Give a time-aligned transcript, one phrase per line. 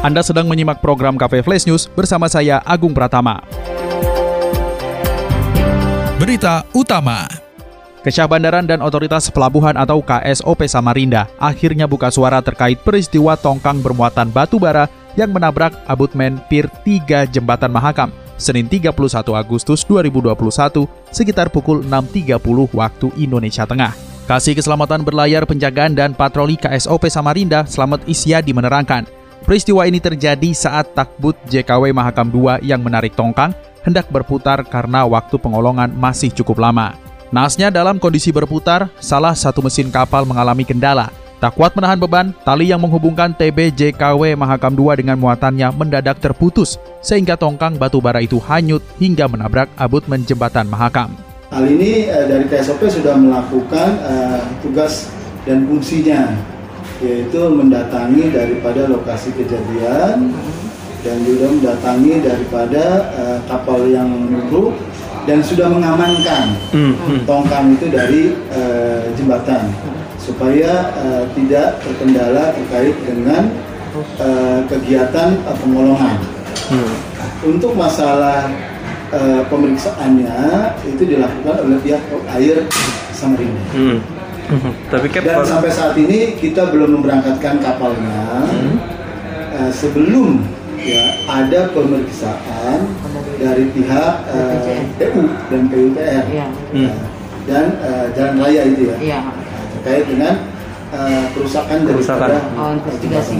[0.00, 3.44] Anda sedang menyimak program Cafe Flash News bersama saya Agung Pratama.
[6.16, 7.28] Berita utama.
[8.00, 14.32] Kesyah Bandaran dan Otoritas Pelabuhan atau KSOP Samarinda akhirnya buka suara terkait peristiwa tongkang bermuatan
[14.32, 14.88] batu bara
[15.20, 18.08] yang menabrak abutmen Pir 3 Jembatan Mahakam
[18.40, 18.96] Senin 31
[19.36, 20.32] Agustus 2021
[21.12, 22.40] sekitar pukul 6.30
[22.72, 23.92] waktu Indonesia Tengah.
[24.24, 29.04] Kasih Keselamatan Berlayar Penjagaan dan Patroli KSOP Samarinda Selamat Isyadi menerangkan,
[29.44, 35.36] peristiwa ini terjadi saat takbut JKW Mahakam 2 yang menarik tongkang hendak berputar karena waktu
[35.40, 36.96] pengolongan masih cukup lama.
[37.30, 41.14] Nasnya dalam kondisi berputar, salah satu mesin kapal mengalami kendala.
[41.40, 46.76] Tak kuat menahan beban, tali yang menghubungkan TB JKW Mahakam 2 dengan muatannya mendadak terputus,
[47.00, 51.16] sehingga tongkang batu bara itu hanyut hingga menabrak abutmen jembatan Mahakam.
[51.48, 55.08] Hal ini eh, dari KSOP sudah melakukan eh, tugas
[55.48, 56.28] dan fungsinya,
[57.00, 60.36] yaitu mendatangi daripada lokasi kejadian
[61.00, 62.84] dan juga mendatangi daripada
[63.16, 64.76] eh, kapal yang menurut
[65.24, 66.94] dan sudah mengamankan Hmm,
[67.28, 69.72] tongkang itu dari eh, jembatan
[70.20, 73.48] supaya eh, tidak terkendala terkait dengan
[74.20, 76.16] eh, kegiatan eh, pengolongan.
[76.68, 76.92] Hmm.
[77.48, 78.52] Untuk masalah
[79.10, 80.36] eh, pemeriksaannya
[80.84, 82.02] itu dilakukan oleh pihak
[82.36, 82.56] air
[83.16, 83.64] Samarinda.
[83.72, 84.19] Hmm.
[84.50, 84.74] Hmm.
[84.90, 88.42] Tapi Cap, Dan sampai saat ini kita belum memberangkatkan kapalnya
[89.54, 90.42] eh, sebelum
[90.76, 92.78] ya ada pemeriksaan
[93.36, 96.46] dari pihak eh, PU dan PUPR Iya.
[96.74, 96.94] Eh,
[97.46, 99.20] dan eh, jalan raya itu ya Iya.
[99.22, 100.34] Nah, terkait dengan
[100.90, 102.18] eh, kerusakan Kerusakan.
[102.26, 103.38] daripada Oh, investigasi.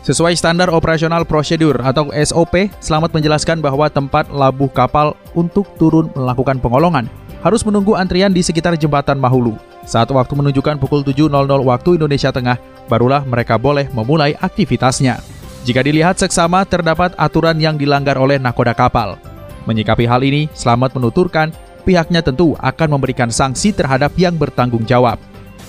[0.00, 6.58] Sesuai standar operasional prosedur atau SOP, Selamat menjelaskan bahwa tempat labuh kapal untuk turun melakukan
[6.58, 7.06] pengolongan
[7.40, 9.69] harus menunggu antrian di sekitar jembatan Mahulu.
[9.88, 11.30] Saat waktu menunjukkan pukul 7.00
[11.64, 15.20] waktu Indonesia Tengah, barulah mereka boleh memulai aktivitasnya.
[15.64, 19.20] Jika dilihat seksama, terdapat aturan yang dilanggar oleh nakoda kapal.
[19.68, 21.52] Menyikapi hal ini, Selamat menuturkan
[21.84, 25.20] pihaknya tentu akan memberikan sanksi terhadap yang bertanggung jawab.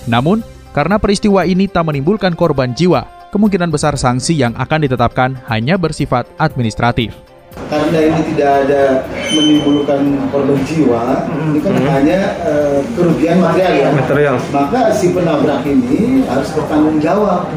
[0.07, 3.03] Namun, karena peristiwa ini tak menimbulkan korban jiwa,
[3.35, 7.16] kemungkinan besar sanksi yang akan ditetapkan hanya bersifat administratif.
[7.51, 8.84] Karena ini tidak ada
[9.31, 10.01] menimbulkan
[10.31, 14.35] korban jiwa ini kan hanya eh, kerugian material ya Material.
[14.56, 17.51] maka si penabrak ini harus bertanggung jawab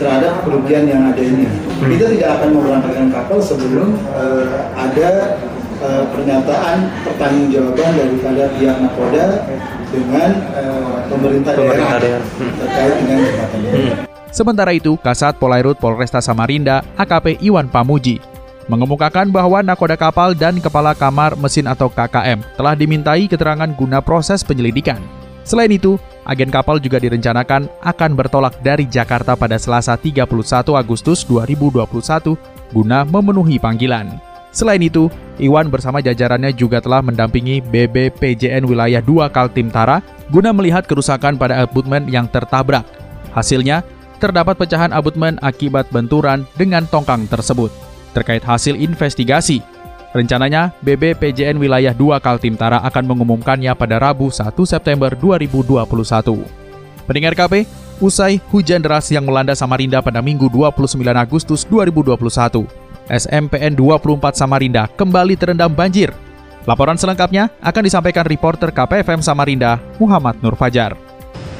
[0.00, 1.48] terhadap kerugian yang ada ini.
[1.80, 5.10] Kita tidak akan memberangkatkan kapal sebelum eh, ada
[5.84, 9.26] eh, pernyataan pertanggungjawaban daripada pihak nakoda
[9.92, 12.24] dengan eh, pemerintah, Pemerintah daerah, daerah.
[12.40, 12.52] Hmm.
[12.56, 13.92] terkait dengan jembatan ini.
[14.30, 18.22] Sementara itu, Kasat Polairut Polresta Samarinda, AKP Iwan Pamuji,
[18.70, 24.46] mengemukakan bahwa nakoda kapal dan kepala kamar mesin atau KKM telah dimintai keterangan guna proses
[24.46, 25.02] penyelidikan.
[25.42, 30.30] Selain itu, agen kapal juga direncanakan akan bertolak dari Jakarta pada Selasa 31
[30.78, 32.38] Agustus 2021
[32.70, 34.22] guna memenuhi panggilan.
[34.54, 35.10] Selain itu,
[35.42, 42.06] Iwan bersama jajarannya juga telah mendampingi BBPJN Wilayah 2 Kaltimtara guna melihat kerusakan pada abutmen
[42.06, 42.86] yang tertabrak.
[43.34, 43.82] Hasilnya,
[44.20, 47.89] terdapat pecahan abutmen akibat benturan dengan tongkang tersebut.
[48.10, 49.62] Terkait hasil investigasi,
[50.10, 57.06] rencananya BBPJN Wilayah 2 Kaltimtara akan mengumumkannya pada Rabu 1 September 2021.
[57.06, 57.66] Pendengar KP,
[58.02, 62.66] usai hujan deras yang melanda Samarinda pada Minggu 29 Agustus 2021,
[63.10, 66.10] SMPN 24 Samarinda kembali terendam banjir.
[66.68, 70.94] Laporan selengkapnya akan disampaikan reporter KPFM Samarinda, Muhammad Nur Fajar.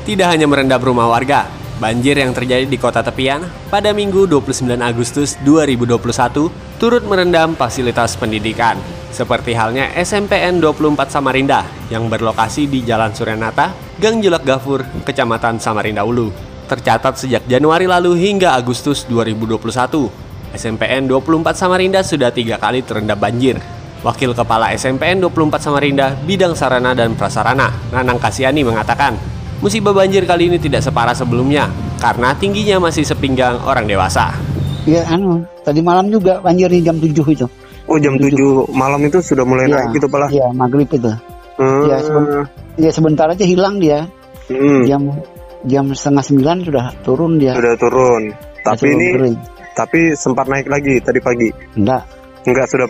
[0.04, 1.46] Tidak hanya merendam rumah warga,
[1.80, 3.40] banjir yang terjadi di kota tepian
[3.72, 8.76] pada Minggu 29 Agustus 2021 turut merendam fasilitas pendidikan,
[9.08, 16.04] seperti halnya SMPN 24 Samarinda yang berlokasi di Jalan Suryanata, Gang Jelek Gafur, Kecamatan Samarinda
[16.04, 16.28] Ulu.
[16.68, 20.06] Tercatat sejak Januari lalu hingga Agustus 2021,
[20.54, 23.58] SMPN 24 Samarinda sudah tiga kali terendam banjir.
[24.00, 30.48] Wakil Kepala SMPN 24 Samarinda Bidang Sarana dan Prasarana, Nanang Kasiani mengatakan, musibah banjir kali
[30.48, 34.32] ini tidak separah sebelumnya karena tingginya masih sepinggang orang dewasa.
[34.82, 37.46] Iya, anu, tadi malam juga banjir di jam 7 itu.
[37.84, 38.32] Oh jam 7
[38.72, 40.26] malam itu sudah mulai Iya, naik gitu pala.
[40.28, 41.12] Iya, maghrib itu.
[41.56, 41.84] Hmm.
[41.84, 42.48] Iya, seben-
[42.80, 44.08] Iya, sebentar aja hilang dia.
[44.48, 45.02] Hmm, Jam
[45.62, 47.52] jam setengah sembilan sudah turun dia.
[47.52, 48.22] Sudah turun.
[48.60, 49.36] Tapi ini kering.
[49.70, 51.48] tapi sempat naik lagi tadi pagi.
[51.76, 52.02] Enggak,
[52.44, 52.86] Enggak sudah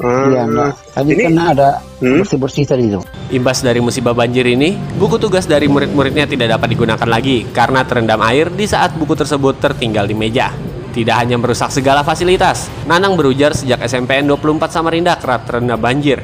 [0.00, 0.16] belah.
[0.16, 0.32] Hmm.
[0.32, 0.72] iya enggak.
[0.96, 1.68] Tadi Ini- kan ada
[2.00, 2.24] Hmm?
[2.24, 3.00] bersih-bersih tadi itu.
[3.30, 8.18] Imbas dari musibah banjir ini, buku tugas dari murid-muridnya tidak dapat digunakan lagi karena terendam
[8.24, 10.50] air di saat buku tersebut tertinggal di meja.
[10.90, 16.18] Tidak hanya merusak segala fasilitas, Nanang berujar sejak SMPN 24 Samarinda kerap terendam banjir.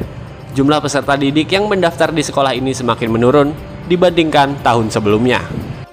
[0.56, 3.48] Jumlah peserta didik yang mendaftar di sekolah ini semakin menurun
[3.86, 5.44] dibandingkan tahun sebelumnya.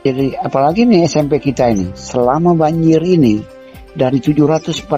[0.01, 3.39] Jadi apalagi nih SMP kita ini, selama banjir ini
[3.93, 4.89] dari 740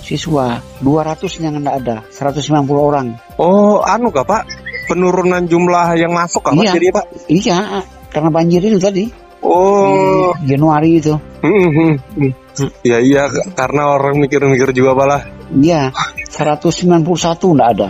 [0.00, 3.06] siswa, 200 yang enggak ada, 190 orang.
[3.36, 4.42] Oh, anu kah Pak?
[4.88, 6.72] Penurunan jumlah yang masuk kah Pak Iya.
[6.74, 7.04] jadi Pak?
[7.30, 7.58] Iya,
[8.10, 9.04] karena banjir itu tadi,
[9.40, 11.16] Oh, di Januari itu.
[11.40, 12.32] hmm, hmm, hmm.
[12.84, 13.24] ya iya
[13.56, 15.22] karena orang mikir-mikir juga Pak lah.
[15.56, 15.82] Iya,
[16.28, 17.88] 191 enggak ada.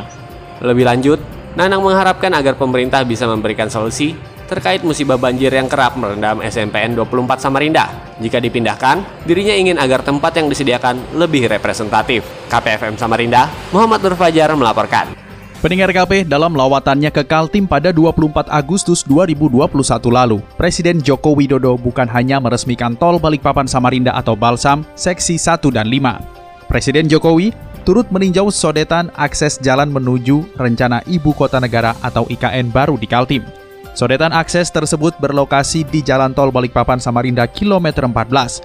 [0.61, 1.19] Lebih lanjut,
[1.51, 4.15] Nanang mengharapkan agar pemerintah bisa memberikan solusi
[4.51, 7.87] terkait musibah banjir yang kerap merendam SMPN 24 Samarinda.
[8.19, 12.27] Jika dipindahkan, dirinya ingin agar tempat yang disediakan lebih representatif.
[12.51, 15.15] KPFM Samarinda, Muhammad Nur Fajar melaporkan.
[15.61, 19.61] Pendengar KP dalam lawatannya ke Kaltim pada 24 Agustus 2021
[20.09, 25.87] lalu, Presiden Joko Widodo bukan hanya meresmikan tol Balikpapan Samarinda atau Balsam seksi 1 dan
[25.87, 26.65] 5.
[26.65, 27.53] Presiden Jokowi
[27.85, 33.60] turut meninjau sodetan akses jalan menuju rencana Ibu Kota Negara atau IKN baru di Kaltim.
[33.91, 38.63] Sodetan akses tersebut berlokasi di Jalan Tol Balikpapan Samarinda kilometer 14.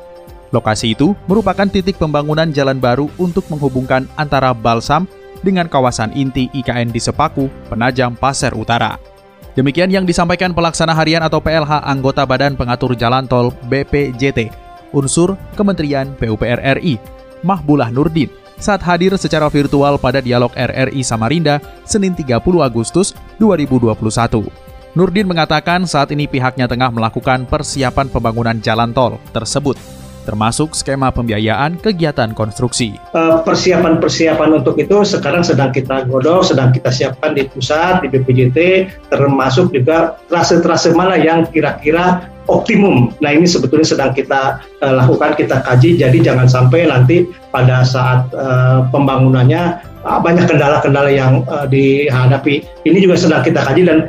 [0.54, 5.10] Lokasi itu merupakan titik pembangunan jalan baru untuk menghubungkan antara Balsam
[5.42, 9.01] dengan kawasan inti IKN di Sepaku, Penajam, Pasir Utara.
[9.57, 14.54] Demikian yang disampaikan pelaksana harian atau PLH anggota Badan Pengatur Jalan Tol BPJT,
[14.94, 17.01] unsur Kementerian PUPR RI,
[17.42, 18.30] Mahbulah Nurdin,
[18.62, 24.64] saat hadir secara virtual pada Dialog RRI Samarinda, Senin 30 Agustus 2021.
[24.95, 29.75] Nurdin mengatakan saat ini pihaknya tengah melakukan persiapan pembangunan jalan tol tersebut,
[30.24, 32.95] termasuk skema pembiayaan kegiatan konstruksi.
[32.95, 38.57] Eh, persiapan-persiapan untuk itu sekarang sedang kita godok, sedang kita siapkan di pusat, di BPJT,
[39.12, 43.12] termasuk juga trase-trase mana yang kira-kira optimum.
[43.19, 48.31] Nah ini sebetulnya sedang kita eh, lakukan, kita kaji, jadi jangan sampai nanti pada saat
[48.31, 49.63] eh, pembangunannya
[50.07, 52.88] ah, banyak kendala-kendala yang eh, dihadapi.
[52.88, 54.07] Ini juga sedang kita kaji dan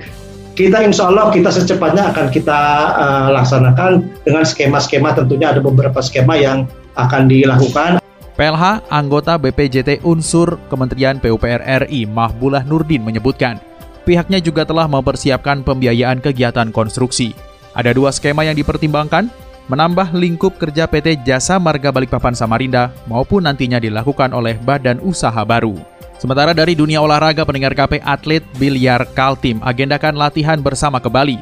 [0.57, 2.61] kita insya Allah kita secepatnya akan kita
[2.97, 6.65] eh, laksanakan dengan skema-skema tentunya ada beberapa skema yang
[6.97, 8.01] akan dilakukan
[8.37, 13.57] PLH anggota BPJT unsur Kementerian PUPR RI Mahbulah Nurdin menyebutkan,
[14.05, 17.33] pihaknya juga telah mempersiapkan pembiayaan kegiatan konstruksi.
[17.73, 19.33] Ada dua skema yang dipertimbangkan,
[19.73, 25.96] menambah lingkup kerja PT Jasa Marga Balikpapan Samarinda maupun nantinya dilakukan oleh badan usaha baru.
[26.17, 31.37] Sementara dari dunia olahraga pendengar KP atlet biliar Kaltim agendakan latihan bersama ke Bali.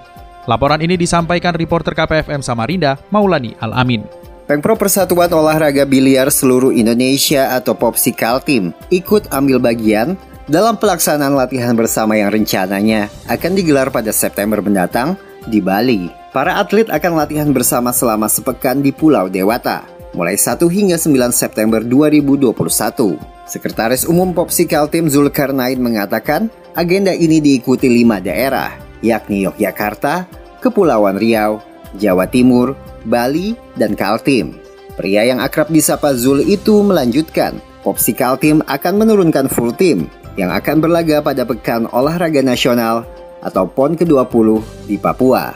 [0.51, 4.05] Laporan ini disampaikan reporter KPFM Samarinda, Maulani Al-Amin.
[4.45, 11.73] Pengpro Persatuan Olahraga Biliar Seluruh Indonesia atau POPSI Kaltim ikut ambil bagian dalam pelaksanaan latihan
[11.73, 15.17] bersama yang rencananya akan digelar pada September mendatang
[15.49, 16.13] di Bali.
[16.37, 21.81] Para atlet akan latihan bersama selama sepekan di Pulau Dewata, mulai 1 hingga 9 September
[21.81, 23.34] 2021.
[23.45, 28.73] Sekretaris Umum Popsi Kaltim Zulkarnain mengatakan, agenda ini diikuti lima daerah,
[29.05, 30.25] yakni Yogyakarta,
[30.65, 31.61] Kepulauan Riau,
[32.01, 32.73] Jawa Timur,
[33.05, 34.57] Bali, dan Kaltim.
[34.97, 40.09] Pria yang akrab disapa Zul itu melanjutkan, Popsi Kaltim akan menurunkan full team
[40.41, 43.05] yang akan berlaga pada Pekan Olahraga Nasional
[43.45, 44.49] atau PON ke-20
[44.89, 45.53] di Papua.